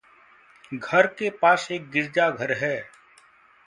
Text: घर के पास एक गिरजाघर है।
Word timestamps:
घर 0.73 1.07
के 1.07 1.29
पास 1.29 1.67
एक 1.71 1.89
गिरजाघर 1.91 2.51
है। 2.53 2.75